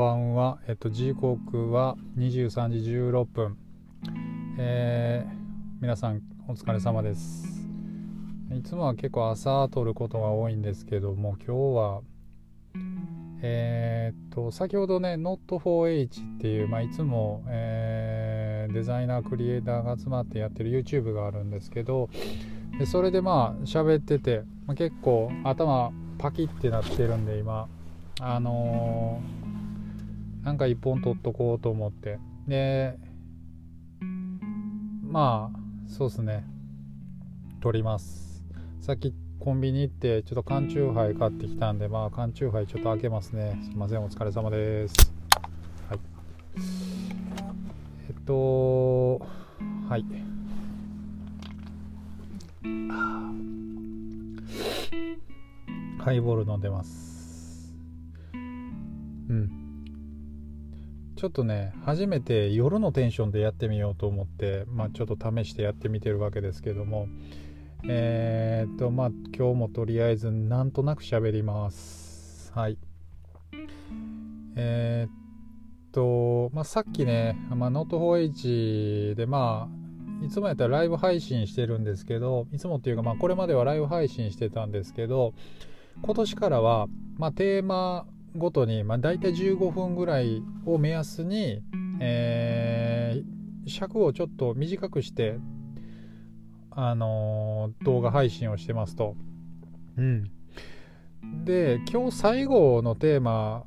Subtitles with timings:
[0.00, 0.58] ばんは。
[0.66, 3.58] えっと、時刻は23時16分。
[4.58, 5.30] えー、
[5.78, 7.68] 皆さん、お疲れ様です。
[8.50, 12.00] いつもは結構朝撮ることが多いんですけども、今日は、
[13.42, 22.08] えー、っと、先ほどね、Not4H っていう、まあ、いつも、えー、デザイナー、クリエイターが集まってやってる YouTube があるんですけど、
[22.78, 27.68] でそれでまあ、喋ってて、まあ、結構頭パキってなってるんで、今、
[28.18, 29.49] あのー、
[30.50, 32.18] なんか一本取っとこうと思って。
[32.48, 32.98] で
[35.08, 36.44] まあそうっすね。
[37.60, 38.42] 取ります。
[38.80, 43.60] さっきコンビニ行ってちょっと缶チューハイ買ってきたんでまあ缶チューハイちょっと開けますね。
[43.62, 45.12] すいませんお疲れ様です。
[45.88, 46.00] はい。
[48.08, 49.20] えっと
[49.88, 50.04] はい。
[56.00, 57.09] ハイボール飲んでます。
[61.20, 67.08] ちょっとね初めて夜のテンションでやってみようと思って、まあ、ちょっと試してやってみてるわけですけども
[67.86, 72.50] えー、っとまあ今日もとりあえずなんとなく喋ります。
[72.54, 72.78] はい。
[74.56, 79.68] えー、っと、まあ、さっきね、まあ、Not4H でま
[80.22, 85.34] あいつもやったらライブ配信してるんですけどいつもっていうかまあこれまではライブ配信してたんですけど
[86.00, 86.86] 今年からは
[87.18, 91.62] まあテーマごとに、まあ、大体15分ぐらいを目安に、
[92.00, 95.38] えー、尺をちょっと短くして、
[96.70, 99.16] あのー、動画配信をしてますと。
[99.96, 100.30] うん。
[101.44, 103.64] で、今日最後のテーマ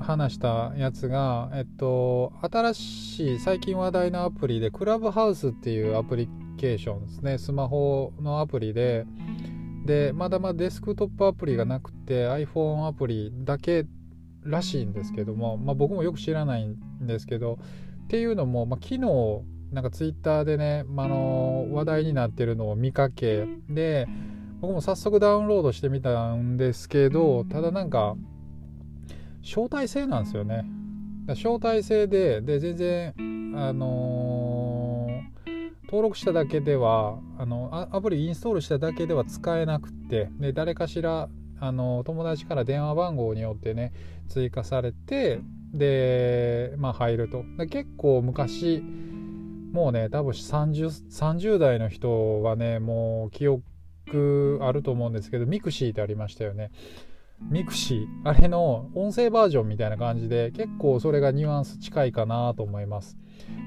[0.00, 9.06] 話したやつが、えっと、新しい最近話題のアプリで、クラブハウスっていうアプリケーションですね、スマホのアプリで、
[9.88, 13.86] でまだまだデスクトップアプリがなくて iPhone アプリだけ
[14.44, 16.76] らしいんですけども、まあ、僕もよく知らないん
[17.06, 17.58] ですけど
[18.04, 19.00] っていうのも、まあ、昨日
[19.72, 24.06] なんかツイッターでね、まあの話題になってるのを見かけで
[24.60, 28.14] 僕も早速ダウンロードしてみたんですけどただなんか
[29.42, 30.66] 招待制なんですよね。
[31.28, 33.14] 招待制でで全然
[33.56, 34.87] あのー
[35.88, 43.92] 登録しただけではあのアプリインストールしただけでは使えなくてで誰かしらあの友達から電話番号によってね
[44.28, 45.40] 追加されて
[45.72, 47.44] で、まあ、入ると。
[47.70, 48.82] 結構昔
[49.72, 56.70] もうね多分 30, 30代の人はねもう記憶あると思うんですけどミクシーってありましたよね。
[57.40, 63.16] ミクシーあれの音声バージョンみたいな感じで結構それがニュアンス近いかなと思います。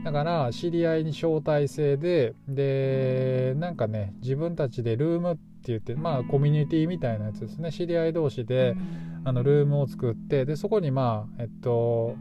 [0.04, 7.72] だから知り合いに招待制ででなんかね自分たちでルームって言ってまあコミュニティみたいなやつですね。
[7.72, 8.76] 知り合い同士で
[9.24, 12.16] あのルームを作ってでそこにまあえっと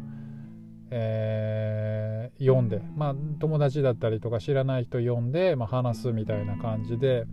[0.91, 7.27] えー、読んで、まあ、友達だったりとか知らない人読んで、まあ、話すみたいな感じで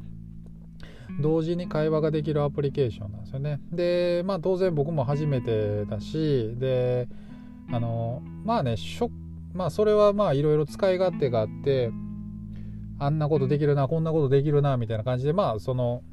[1.21, 3.59] 同時に会話ができるアプリケーションなんですよね。
[3.71, 7.07] で、まあ当然僕も初めてだし、で、
[7.71, 9.09] あの、まあね、しょ
[9.53, 11.91] まあそれはまあいろいろ使い勝手があって、
[12.99, 16.03] あんなことできるな、こんなことできるな、みたいな感じで、まあその、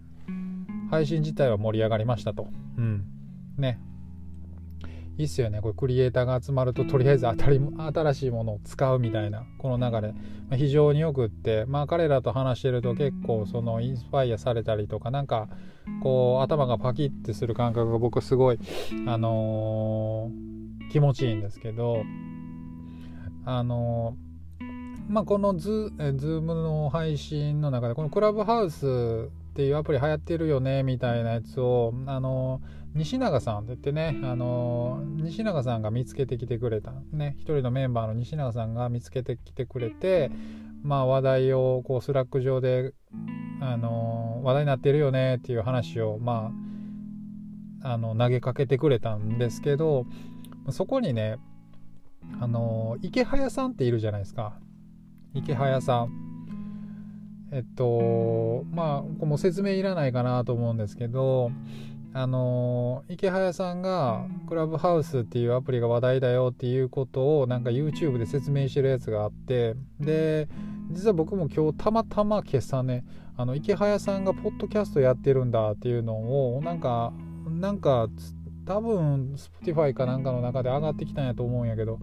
[0.91, 2.49] 配信自体は盛り上がりましたと。
[2.77, 3.05] うん。
[3.57, 3.81] ね。
[5.17, 5.61] いいっすよね。
[5.61, 7.61] これクリエイターが集まるととりあえず当たり
[7.95, 10.19] 新しいものを使うみたいなこの流れ、ま
[10.55, 15.49] あ、非常によくってまあ彼らと話してると結構そのインスパイアされたりとかなんか
[16.03, 18.59] こう頭がパキッてする感覚が僕すごい
[19.07, 22.03] あのー、気持ちいいんですけど
[23.45, 32.61] あのー、まあこのズズームの配信の中でこのクラブハウスっていうアプリ流行ってるよねみたいなやつをあの
[32.95, 40.31] 西永さんって言ってね、あの西永さんが見つけてきてくれた、ね、一人のメンバーの西永さんが見つけてきてくれて、
[40.85, 42.93] まあ、話題をこうスラック上で、
[43.61, 46.53] あの話題になってるよねっていう話を、ま
[47.83, 50.07] あ、あの投げかけてくれたんですけど
[50.71, 51.39] そこにね、
[52.41, 54.59] あの池早さんっているじゃないですか
[55.35, 56.25] 池早さん。
[57.53, 61.53] えっとまあここも説明いらないかなと思うんですけど
[62.17, 70.49] あの池早さんがクラブハウスっていうアプリが話題だよっていうことをなんか YouTube で説明してるやつがあってで
[70.93, 73.05] 実は僕も今日たまたま今朝ね
[73.37, 76.15] あの池早さんがポッドキャストやってるんだっていうの
[76.57, 77.13] をなんか
[77.49, 78.07] なんか
[78.65, 81.99] 多分 Spotify かなんかの中で上がってきたんやと思うんやけど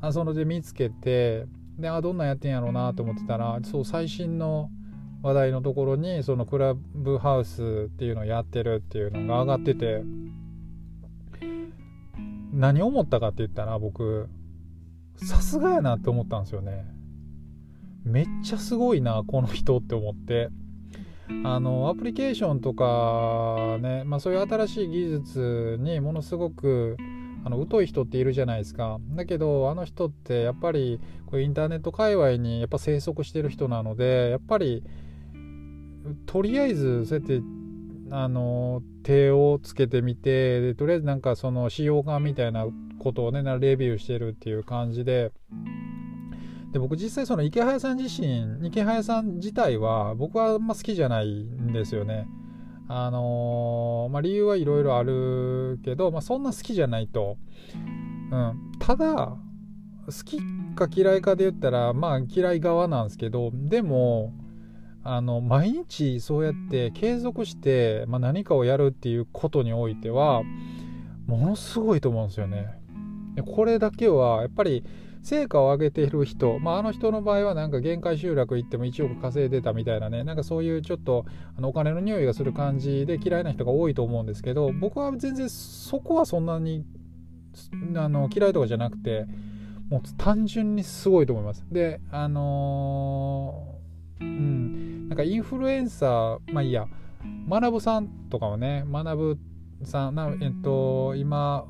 [0.00, 1.46] あそので見つけて
[1.78, 4.70] であどんなんやってんやろうなと思ってたらそう最新の
[5.26, 10.04] 話題のところにそのクラブハウスっていうのをやってるっていうのが上がってて
[12.52, 14.28] 何思ったかって言ったら僕
[15.16, 16.84] さすがやなって思ったんですよね。
[18.04, 20.48] めっちゃすごいなこの人って思って。
[21.42, 26.96] あのアプリケーションとかね、まあ、そういう新しい技術にものすごく
[27.44, 29.00] あの疎い人っているじゃないですか。
[29.16, 34.84] だけどあの人ってやっぱりこうインターネット界隈にやっぱ生息してる人なのでやっぱり
[36.26, 37.42] とりあえずそうやって
[38.10, 42.66] あの手をつけてみてでとりあえずなんかその使用感みたいな
[42.98, 45.32] ことをねレビューしてるっていう感じで
[46.72, 52.28] で僕実際その池早さん自身池早さん自体は僕はあんま好きじゃないんですよね。
[52.88, 57.36] あのー、まあ、理由はいろいろあるけど、まあ、そんな好きじゃないと。
[58.30, 59.36] うん、ただ
[60.06, 60.40] 好き
[60.76, 64.32] か嫌いかで言ったらまあ嫌い側なんですけどでも
[65.06, 70.42] あの毎日そうやって継続して、まあ、何かをやるっていうことにおいては
[71.26, 72.80] ものすごいと思うんですよね。
[73.44, 74.84] これだけはやっぱり
[75.22, 81.26] 成果を上げている人、まあ、あの人の場合はなんか限界集落行っても1億稼いでたみたいなねなんかそういうちょっと
[81.58, 86.84] あのお金の匂いがする感じで嫌いな人が多いと思うんですけど僕は全然そこはそんなに
[87.96, 89.26] あの嫌いとかじゃなくて
[89.90, 91.64] もう単純にすごいと思います。
[91.70, 96.86] であのー、うんなんかインフルエンサーまあいいや。
[97.48, 99.38] 学さんとかもね学
[99.84, 101.66] さんなえっと今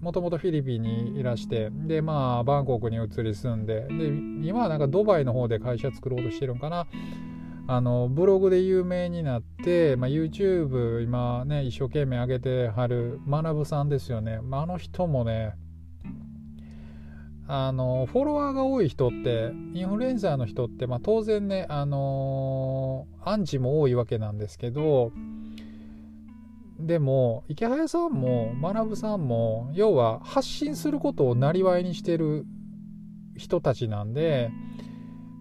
[0.00, 4.06] もともとフィリピンにいらしてでまあバンコクに移り住んでで
[4.48, 6.86] 今はなんかドバイの方で会社作ろうとしてるんかな。
[7.68, 15.52] あのブログで有名になって、まあ、YouTube 今ね一生懸命上げてはる学さんですよね、まあ、あの人もね
[17.52, 25.10] あのフォロワーが多い人ってインフルエンサーの人って、まあ、当然ねあのアンチも多いわけなんですけど
[26.78, 32.46] でも池早さんも学さんも要は発信することをなりわいにしてる
[33.36, 34.52] 人たちなんで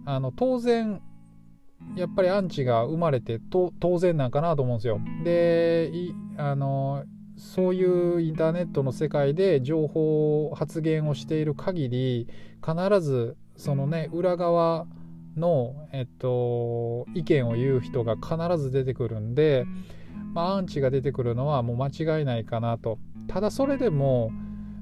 [0.06, 1.04] あの当然
[1.96, 5.00] やっぱりアンチが生まれて当然なんかなと思うんですよ。
[5.24, 5.92] で
[6.38, 7.04] あの
[7.40, 12.28] そういうインターネットの世界で情報発言をしている限り
[12.64, 14.86] 必ずそのね裏側
[15.36, 19.66] の、えっと、意見を言う人が必ず出てくるんで。
[20.34, 23.00] まあ、アンチが出てくるのはもう間違いないかなと。
[23.28, 24.32] ただそれでも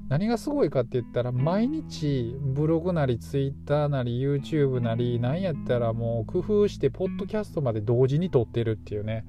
[0.08, 9.26] 何がすごいかって言ったら毎日ブログなりツイッターなり YouTube なり何やったらもう工夫してポッドキャストまで同時に撮ってるっていうね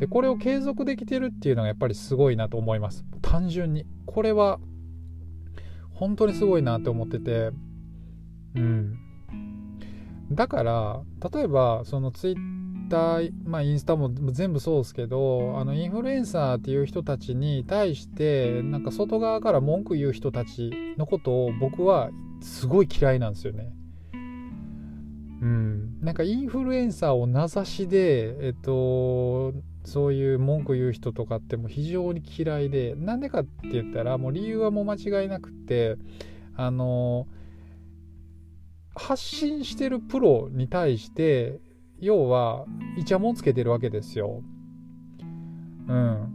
[0.00, 3.04] でこれを継続できてるっていうのがやっぱりすごいなと思います。
[3.22, 3.86] 単純に。
[4.06, 4.58] これは
[5.92, 7.50] 本当にすごいなって思ってて。
[8.54, 8.98] うん。
[10.30, 11.00] だから
[11.32, 12.36] 例えばそのツイッ
[12.88, 22.10] ター、まあ、インスタも全部そうですけどあのインフルエンサーっていう人たちに対してなんか外側から文句言う人たちのことを僕は
[22.40, 23.72] すごい嫌いなんですよね。
[25.40, 29.52] うん、なんかインフルエンサーを名指しで、えっと、
[29.84, 35.96] そういう文句言う人とかっても非常に嫌いでなんでかって言ったらもう理由はもう間違いなくって
[36.56, 37.28] あの
[38.94, 41.60] 発信してるプロに対して
[42.00, 42.64] 要は
[42.96, 44.42] イチャモンつけてるわけですよ。
[45.88, 46.34] うん。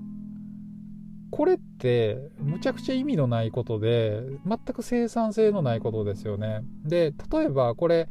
[1.30, 6.62] これってむちゃくちゃ意味のないことで全く生産性のないことですよね。
[6.86, 8.08] で例えばこれ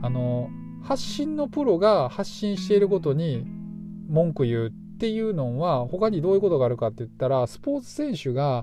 [0.00, 0.50] あの
[0.82, 3.44] 発信のプロが発信していることに
[4.08, 8.62] 文句言うっていうのは他にどういうことがあるかって言ったらスポーツ選手が、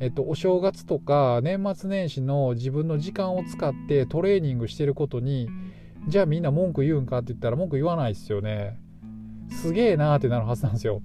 [0.00, 5.48] えっと、お正月とか年末年始の自分の時間を使ってトレーニングしてることに
[6.06, 8.78] じゃあみんな文句言うんかって言ったら文句言わないですよね。
[9.50, 11.02] すげえなーってなるはずなんですよ。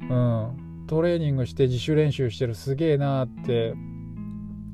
[0.00, 0.84] うん。
[0.86, 3.74] トレーニングして自主練習してるすげえなーって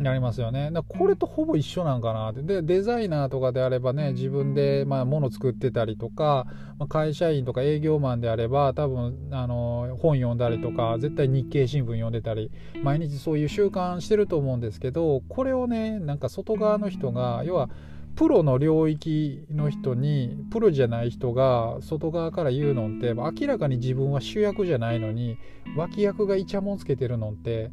[0.05, 0.71] なりますよね。
[0.73, 2.43] だこれとほぼ一緒なんかなって。
[2.43, 6.47] で、デザイナーとかであればね、自分で、まあ、物作ってたりとか、
[6.79, 12.51] まあ、会社員とか営業マンであれば、多分、あの、本読んだりとか、絶対日経新聞読んでたり、
[12.83, 17.69] 毎日そういう習慣してると思うんですけど、これをね、なんか外側の人が、要は、
[18.17, 25.39] プロの領域の人にプロじゃない人が外側から言うのって明らかに自分は主役じゃないのに
[25.77, 27.71] 脇役がイチャモンつけてるのって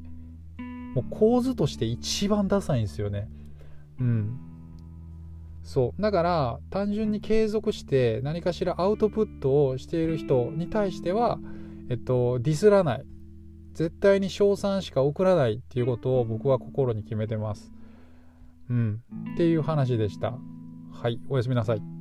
[0.96, 3.30] もう構図として一番ダサいんですよね。
[4.00, 4.40] うん。
[5.64, 11.40] そうだから単純に継続して何かしらアウトプットをしている人に対しては、
[11.90, 13.06] えっと、ディスらない
[13.74, 17.72] 絶対に称賛しか送らないっていうことを僕は心に決めてます。
[18.70, 19.04] うん。
[19.34, 20.38] っていう話でした。
[20.92, 21.97] はい、おやすみなさい。